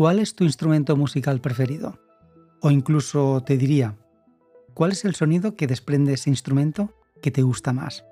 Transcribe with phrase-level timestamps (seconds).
[0.00, 1.98] ¿Cuál es tu instrumento musical preferido?
[2.62, 3.98] O incluso te diría,
[4.72, 8.06] ¿cuál es el sonido que desprende ese instrumento que te gusta más?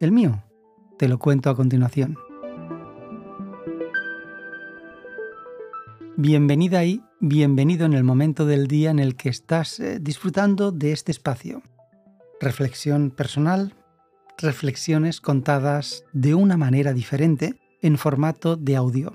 [0.00, 0.42] El mío,
[0.98, 2.18] te lo cuento a continuación.
[6.16, 10.90] Bienvenida y bienvenido en el momento del día en el que estás eh, disfrutando de
[10.90, 11.62] este espacio.
[12.40, 13.74] Reflexión personal,
[14.36, 19.12] reflexiones contadas de una manera diferente en formato de audio.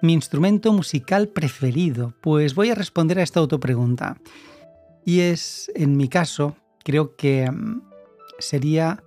[0.00, 4.16] Mi instrumento musical preferido, pues voy a responder a esta autopregunta.
[5.04, 7.82] Y es, en mi caso, creo que mm,
[8.38, 9.02] sería,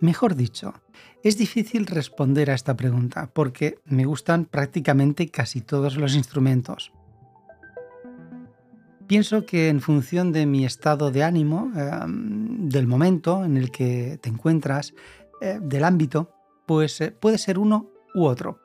[0.00, 0.74] mejor dicho,
[1.24, 6.92] es difícil responder a esta pregunta porque me gustan prácticamente casi todos los instrumentos.
[9.08, 12.41] Pienso que en función de mi estado de ánimo, em,
[12.72, 14.94] del momento en el que te encuentras,
[15.40, 16.30] eh, del ámbito,
[16.66, 18.60] pues eh, puede ser uno u otro.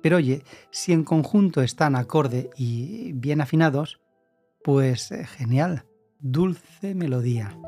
[0.00, 4.00] Pero oye, si en conjunto están acorde y bien afinados,
[4.62, 5.84] pues eh, genial,
[6.20, 7.58] dulce melodía.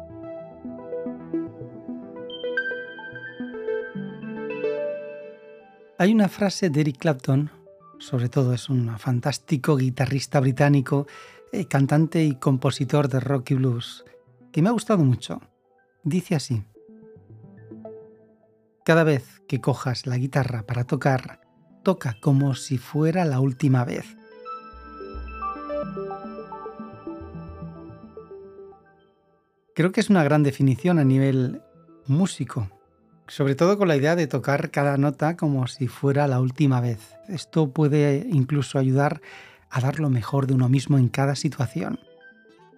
[5.98, 7.51] Hay una frase de Eric Clapton,
[7.98, 11.07] sobre todo es un fantástico guitarrista británico,
[11.69, 14.05] cantante y compositor de rock y blues,
[14.53, 15.41] que me ha gustado mucho.
[16.05, 16.64] Dice así,
[18.84, 21.41] Cada vez que cojas la guitarra para tocar,
[21.84, 24.17] toca como si fuera la última vez.
[29.77, 31.62] Creo que es una gran definición a nivel
[32.06, 32.69] músico,
[33.28, 37.14] sobre todo con la idea de tocar cada nota como si fuera la última vez.
[37.28, 39.23] Esto puede incluso ayudar
[39.70, 42.00] a dar lo mejor de uno mismo en cada situación.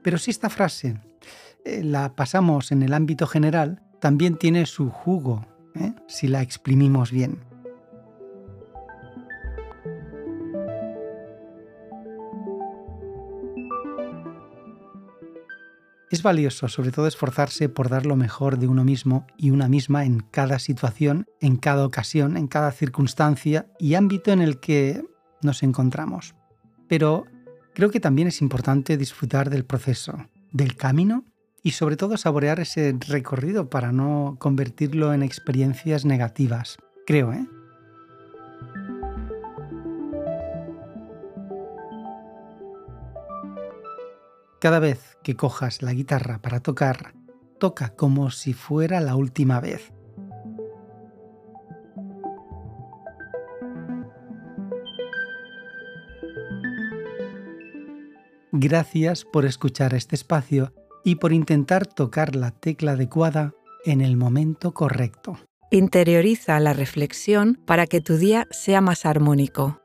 [0.02, 1.00] Pero si esta frase
[1.64, 5.94] la pasamos en el ámbito general, también tiene su jugo, ¿eh?
[6.06, 7.38] si la exprimimos bien.
[16.10, 20.04] Es valioso sobre todo esforzarse por dar lo mejor de uno mismo y una misma
[20.04, 25.02] en cada situación, en cada ocasión, en cada circunstancia y ámbito en el que
[25.42, 26.36] nos encontramos.
[26.88, 27.24] Pero
[27.74, 31.24] creo que también es importante disfrutar del proceso, del camino
[31.64, 36.76] y sobre todo saborear ese recorrido para no convertirlo en experiencias negativas.
[37.06, 37.48] Creo, ¿eh?
[44.60, 47.14] Cada vez que cojas la guitarra para tocar,
[47.58, 49.90] toca como si fuera la última vez.
[58.52, 60.72] Gracias por escuchar este espacio
[61.04, 63.52] y por intentar tocar la tecla adecuada
[63.84, 65.38] en el momento correcto.
[65.70, 69.80] Interioriza la reflexión para que tu día sea más armónico.